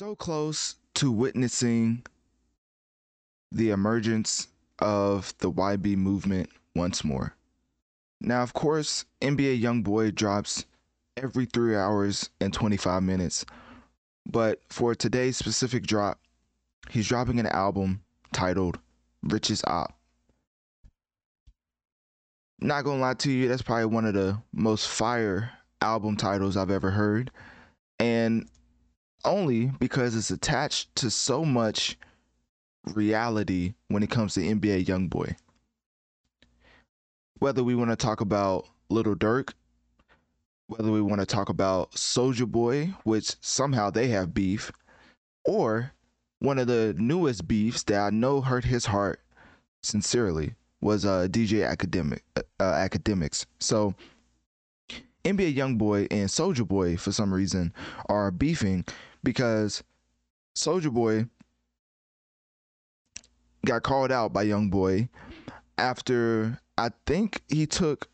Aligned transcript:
So 0.00 0.16
close 0.16 0.76
to 0.94 1.12
witnessing 1.12 2.06
the 3.52 3.68
emergence 3.68 4.48
of 4.78 5.34
the 5.40 5.52
YB 5.52 5.94
movement 5.94 6.48
once 6.74 7.04
more. 7.04 7.36
Now, 8.18 8.42
of 8.42 8.54
course, 8.54 9.04
NBA 9.20 9.60
Youngboy 9.60 10.14
drops 10.14 10.64
every 11.18 11.44
three 11.44 11.76
hours 11.76 12.30
and 12.40 12.50
25 12.50 13.02
minutes. 13.02 13.44
But 14.24 14.62
for 14.70 14.94
today's 14.94 15.36
specific 15.36 15.86
drop, 15.86 16.18
he's 16.88 17.06
dropping 17.06 17.38
an 17.38 17.48
album 17.48 18.00
titled 18.32 18.78
Richest 19.22 19.68
Opp. 19.68 19.92
Not 22.58 22.84
gonna 22.84 23.02
lie 23.02 23.12
to 23.12 23.30
you, 23.30 23.48
that's 23.48 23.60
probably 23.60 23.84
one 23.84 24.06
of 24.06 24.14
the 24.14 24.40
most 24.50 24.88
fire 24.88 25.50
album 25.82 26.16
titles 26.16 26.56
I've 26.56 26.70
ever 26.70 26.90
heard. 26.90 27.30
And 27.98 28.48
only 29.24 29.66
because 29.78 30.16
it's 30.16 30.30
attached 30.30 30.94
to 30.96 31.10
so 31.10 31.44
much 31.44 31.98
reality 32.94 33.74
when 33.88 34.02
it 34.02 34.10
comes 34.10 34.34
to 34.34 34.40
NBA 34.40 34.86
Youngboy. 34.86 35.36
Whether 37.38 37.64
we 37.64 37.74
want 37.74 37.90
to 37.90 37.96
talk 37.96 38.20
about 38.20 38.66
Little 38.88 39.14
Durk, 39.16 39.52
whether 40.66 40.90
we 40.90 41.00
want 41.00 41.20
to 41.20 41.26
talk 41.26 41.48
about 41.48 41.92
Soulja 41.92 42.46
Boy, 42.46 42.94
which 43.04 43.34
somehow 43.40 43.90
they 43.90 44.08
have 44.08 44.34
beef, 44.34 44.70
or 45.44 45.92
one 46.38 46.58
of 46.58 46.66
the 46.66 46.94
newest 46.98 47.48
beefs 47.48 47.82
that 47.84 48.00
I 48.00 48.10
know 48.10 48.40
hurt 48.40 48.64
his 48.64 48.86
heart 48.86 49.20
sincerely 49.82 50.54
was 50.80 51.04
uh, 51.04 51.28
DJ 51.30 51.66
Academic 51.68 52.22
uh, 52.36 52.42
Akademiks. 52.60 53.46
So 53.58 53.94
NBA 55.24 55.54
YoungBoy 55.54 56.08
and 56.10 56.28
Soulja 56.28 56.66
Boy 56.66 56.96
for 56.96 57.12
some 57.12 57.32
reason 57.32 57.72
are 58.08 58.30
beefing 58.30 58.84
because 59.22 59.82
Soulja 60.54 60.92
Boy 60.92 61.26
got 63.64 63.82
called 63.82 64.12
out 64.12 64.32
by 64.32 64.42
Young 64.42 64.70
Boy 64.70 65.08
after 65.78 66.60
I 66.76 66.90
think 67.06 67.42
he 67.48 67.66
took 67.66 68.08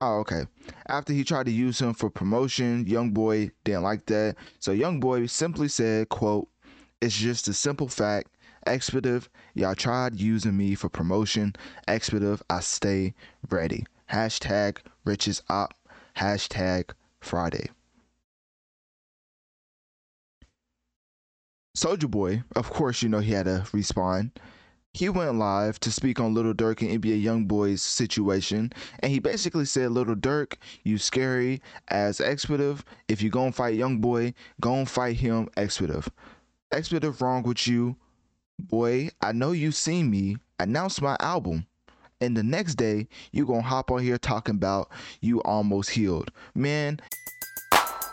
Oh, 0.00 0.18
okay. 0.20 0.46
After 0.86 1.12
he 1.12 1.24
tried 1.24 1.46
to 1.46 1.52
use 1.52 1.80
him 1.80 1.92
for 1.92 2.08
promotion, 2.08 2.86
Young 2.86 3.10
Boy 3.10 3.50
didn't 3.64 3.82
like 3.82 4.06
that. 4.06 4.36
So 4.60 4.70
Young 4.70 5.00
Boy 5.00 5.26
simply 5.26 5.66
said, 5.66 6.08
quote, 6.08 6.48
It's 7.00 7.16
just 7.16 7.48
a 7.48 7.52
simple 7.52 7.88
fact. 7.88 8.30
Expletive, 8.64 9.28
y'all 9.54 9.74
tried 9.74 10.20
using 10.20 10.56
me 10.56 10.76
for 10.76 10.88
promotion. 10.88 11.54
Expletive, 11.88 12.42
I 12.48 12.60
stay 12.60 13.14
ready. 13.50 13.86
Hashtag 14.10 14.78
riches 15.04 15.42
op. 15.48 15.74
Hashtag 16.16 16.90
Friday. 17.20 17.70
Soulja 21.78 22.10
Boy, 22.10 22.42
of 22.56 22.70
course, 22.70 23.02
you 23.04 23.08
know 23.08 23.20
he 23.20 23.30
had 23.30 23.44
to 23.44 23.64
respond. 23.72 24.32
He 24.94 25.08
went 25.08 25.36
live 25.36 25.78
to 25.78 25.92
speak 25.92 26.18
on 26.18 26.34
Little 26.34 26.52
Durk 26.52 26.82
and 26.82 27.00
NBA 27.00 27.22
YoungBoy's 27.22 27.82
situation, 27.82 28.72
and 28.98 29.12
he 29.12 29.20
basically 29.20 29.64
said, 29.64 29.92
"Little 29.92 30.16
Durk, 30.16 30.54
you 30.82 30.98
scary 30.98 31.62
as 31.86 32.20
expletive. 32.20 32.84
If 33.06 33.22
you 33.22 33.30
gonna 33.30 33.52
fight 33.52 33.78
YoungBoy, 33.78 34.34
go 34.60 34.74
and 34.74 34.90
fight 34.90 35.18
him 35.18 35.50
expletive. 35.56 36.10
Expletive 36.72 37.22
wrong 37.22 37.44
with 37.44 37.68
you, 37.68 37.94
boy. 38.58 39.10
I 39.20 39.30
know 39.30 39.52
you 39.52 39.70
seen 39.70 40.10
me 40.10 40.38
announce 40.58 41.00
my 41.00 41.16
album." 41.20 41.68
And 42.20 42.36
the 42.36 42.42
next 42.42 42.74
day, 42.74 43.06
you 43.30 43.46
gonna 43.46 43.62
hop 43.62 43.92
on 43.92 44.02
here 44.02 44.18
talking 44.18 44.56
about 44.56 44.90
you 45.20 45.40
almost 45.42 45.90
healed. 45.90 46.32
Man, 46.56 46.98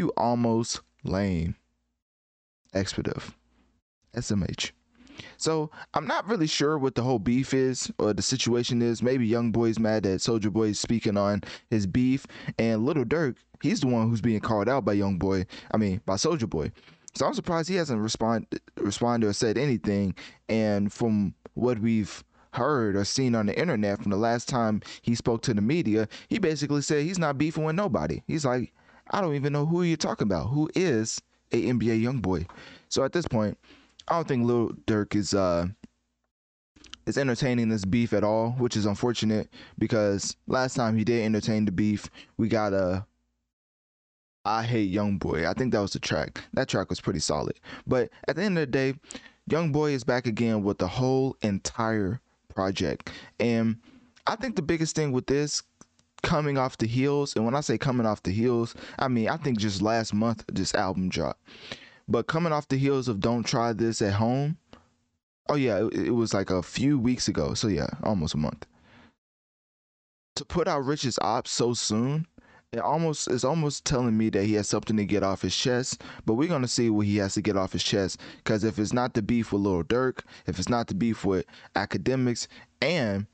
You 0.00 0.14
almost 0.16 0.80
lame. 1.04 1.56
Expletive. 2.72 3.36
SMH. 4.16 4.70
So 5.36 5.70
I'm 5.92 6.06
not 6.06 6.26
really 6.26 6.46
sure 6.46 6.78
what 6.78 6.94
the 6.94 7.02
whole 7.02 7.18
beef 7.18 7.52
is 7.52 7.92
or 7.98 8.14
the 8.14 8.22
situation 8.22 8.80
is. 8.80 9.02
Maybe 9.02 9.26
Young 9.26 9.52
Boy's 9.52 9.78
mad 9.78 10.04
that 10.04 10.20
Soulja 10.20 10.50
Boy 10.50 10.68
is 10.68 10.80
speaking 10.80 11.18
on 11.18 11.42
his 11.68 11.86
beef, 11.86 12.26
and 12.58 12.86
Little 12.86 13.04
Durk, 13.04 13.36
he's 13.60 13.80
the 13.80 13.88
one 13.88 14.08
who's 14.08 14.22
being 14.22 14.40
called 14.40 14.70
out 14.70 14.86
by 14.86 14.94
Young 14.94 15.18
Boy. 15.18 15.44
I 15.70 15.76
mean, 15.76 16.00
by 16.06 16.14
Soulja 16.14 16.48
Boy. 16.48 16.72
So 17.14 17.26
I'm 17.26 17.34
surprised 17.34 17.68
he 17.68 17.74
hasn't 17.74 18.00
respond 18.00 18.46
responded 18.78 19.26
or 19.26 19.34
said 19.34 19.58
anything. 19.58 20.14
And 20.48 20.90
from 20.90 21.34
what 21.52 21.78
we've 21.78 22.24
heard 22.54 22.96
or 22.96 23.04
seen 23.04 23.34
on 23.34 23.44
the 23.44 23.60
internet 23.60 24.00
from 24.00 24.12
the 24.12 24.16
last 24.16 24.48
time 24.48 24.80
he 25.02 25.14
spoke 25.14 25.42
to 25.42 25.52
the 25.52 25.60
media, 25.60 26.08
he 26.30 26.38
basically 26.38 26.80
said 26.80 27.02
he's 27.02 27.18
not 27.18 27.36
beefing 27.36 27.64
with 27.64 27.76
nobody. 27.76 28.22
He's 28.26 28.46
like, 28.46 28.72
I 29.10 29.20
don't 29.20 29.34
even 29.34 29.52
know 29.52 29.66
who 29.66 29.82
you're 29.82 29.96
talking 29.96 30.26
about. 30.26 30.48
Who 30.48 30.70
is 30.74 31.20
a 31.52 31.62
NBA 31.62 32.00
young 32.00 32.20
boy? 32.20 32.46
So 32.88 33.04
at 33.04 33.12
this 33.12 33.26
point, 33.26 33.58
I 34.08 34.14
don't 34.14 34.28
think 34.28 34.46
Lil 34.46 34.70
Durk 34.86 35.14
is 35.14 35.34
uh 35.34 35.66
is 37.06 37.18
entertaining 37.18 37.68
this 37.68 37.84
beef 37.84 38.12
at 38.12 38.24
all, 38.24 38.52
which 38.52 38.76
is 38.76 38.86
unfortunate 38.86 39.48
because 39.78 40.36
last 40.46 40.74
time 40.74 40.96
he 40.96 41.04
did 41.04 41.24
entertain 41.24 41.64
the 41.64 41.72
beef, 41.72 42.08
we 42.36 42.48
got 42.48 42.72
a 42.72 43.04
I 44.44 44.62
hate 44.62 44.90
Young 44.90 45.18
Boy. 45.18 45.48
I 45.48 45.52
think 45.52 45.72
that 45.72 45.80
was 45.80 45.92
the 45.92 45.98
track. 45.98 46.42
That 46.54 46.68
track 46.68 46.88
was 46.88 47.00
pretty 47.00 47.18
solid. 47.18 47.60
But 47.86 48.10
at 48.26 48.36
the 48.36 48.42
end 48.42 48.56
of 48.58 48.62
the 48.62 48.66
day, 48.66 48.94
Young 49.46 49.70
Boy 49.70 49.90
is 49.92 50.04
back 50.04 50.26
again 50.26 50.62
with 50.62 50.78
the 50.78 50.88
whole 50.88 51.36
entire 51.42 52.20
project. 52.48 53.10
And 53.38 53.76
I 54.26 54.36
think 54.36 54.56
the 54.56 54.62
biggest 54.62 54.96
thing 54.96 55.12
with 55.12 55.26
this 55.26 55.62
coming 56.22 56.58
off 56.58 56.78
the 56.78 56.86
heels, 56.86 57.34
and 57.36 57.44
when 57.44 57.54
I 57.54 57.60
say 57.60 57.78
coming 57.78 58.06
off 58.06 58.22
the 58.22 58.30
heels, 58.30 58.74
I 58.98 59.08
mean 59.08 59.28
I 59.28 59.36
think 59.36 59.58
just 59.58 59.82
last 59.82 60.14
month 60.14 60.44
this 60.52 60.74
album 60.74 61.08
dropped. 61.08 61.40
But 62.08 62.26
coming 62.26 62.52
off 62.52 62.68
the 62.68 62.76
heels 62.76 63.08
of 63.08 63.20
Don't 63.20 63.44
Try 63.44 63.72
This 63.72 64.02
at 64.02 64.14
Home, 64.14 64.56
oh 65.48 65.54
yeah, 65.54 65.86
it, 65.86 65.94
it 65.94 66.10
was 66.10 66.34
like 66.34 66.50
a 66.50 66.62
few 66.62 66.98
weeks 66.98 67.28
ago. 67.28 67.54
So 67.54 67.68
yeah, 67.68 67.88
almost 68.02 68.34
a 68.34 68.38
month. 68.38 68.66
To 70.36 70.44
put 70.44 70.68
out 70.68 70.84
Rich's 70.84 71.18
Ops 71.20 71.50
so 71.50 71.74
soon, 71.74 72.26
it 72.72 72.80
almost 72.80 73.28
is 73.28 73.44
almost 73.44 73.84
telling 73.84 74.16
me 74.16 74.30
that 74.30 74.44
he 74.44 74.54
has 74.54 74.68
something 74.68 74.96
to 74.96 75.04
get 75.04 75.22
off 75.22 75.42
his 75.42 75.56
chest. 75.56 76.02
But 76.24 76.34
we're 76.34 76.48
gonna 76.48 76.68
see 76.68 76.88
what 76.88 77.06
he 77.06 77.16
has 77.16 77.34
to 77.34 77.42
get 77.42 77.56
off 77.56 77.72
his 77.72 77.82
chest. 77.82 78.20
Cause 78.44 78.64
if 78.64 78.78
it's 78.78 78.92
not 78.92 79.14
the 79.14 79.22
beef 79.22 79.52
with 79.52 79.62
Lil 79.62 79.84
Durk, 79.84 80.20
if 80.46 80.58
it's 80.58 80.68
not 80.68 80.86
the 80.86 80.94
beef 80.94 81.24
with 81.24 81.46
Akademiks, 81.74 82.46
and 82.80 83.26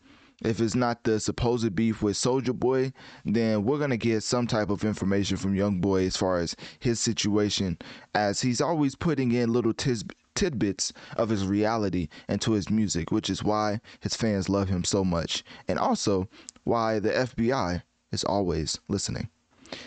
if 0.43 0.61
it's 0.61 0.75
not 0.75 1.05
the 1.05 1.19
supposed 1.19 1.75
beef 1.75 2.03
with 2.03 2.17
Soulja 2.17 2.55
Boy, 2.55 2.93
then 3.25 3.65
we're 3.65 3.79
gonna 3.79 3.97
get 3.97 4.23
some 4.23 4.47
type 4.47 4.71
of 4.71 4.85
information 4.85 5.37
from 5.37 5.55
Young 5.55 5.81
Boy 5.81 6.07
as 6.07 6.17
far 6.17 6.39
as 6.39 6.55
his 6.79 7.01
situation, 7.01 7.79
as 8.15 8.43
he's 8.43 8.61
always 8.61 8.95
putting 8.95 9.33
in 9.33 9.53
little 9.53 9.73
tis- 9.73 10.05
tidbits 10.35 10.93
of 11.17 11.31
his 11.31 11.47
reality 11.47 12.09
into 12.29 12.53
his 12.53 12.69
music, 12.69 13.11
which 13.11 13.31
is 13.31 13.43
why 13.43 13.81
his 14.01 14.15
fans 14.15 14.49
love 14.49 14.69
him 14.69 14.85
so 14.85 15.05
much, 15.05 15.43
and 15.67 15.79
also 15.79 16.29
why 16.65 16.99
the 16.99 17.11
FBI 17.11 17.83
is 18.13 18.23
always 18.25 18.79
listening. 18.89 19.29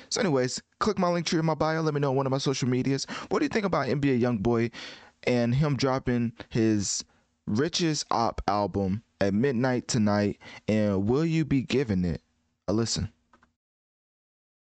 So, 0.09 0.19
anyways, 0.19 0.61
click 0.79 0.97
my 0.97 1.07
Linktree 1.07 1.39
in 1.39 1.45
my 1.45 1.53
bio. 1.53 1.81
Let 1.81 1.93
me 1.93 2.01
know 2.01 2.09
on 2.09 2.15
one 2.17 2.25
of 2.25 2.31
my 2.31 2.37
social 2.37 2.67
medias. 2.67 3.05
What 3.29 3.39
do 3.39 3.45
you 3.45 3.49
think 3.49 3.65
about 3.65 3.87
NBA 3.87 4.19
Young 4.19 4.37
Boy 4.37 4.71
and 5.23 5.55
him 5.55 5.77
dropping 5.77 6.33
his 6.49 7.03
Richest 7.45 8.05
Opp 8.11 8.41
album 8.47 9.03
at 9.21 9.33
midnight 9.33 9.87
tonight? 9.87 10.39
And 10.67 11.07
will 11.07 11.25
you 11.25 11.45
be 11.45 11.61
giving 11.61 12.05
it 12.05 12.21
a 12.67 12.73
listen? 12.73 13.11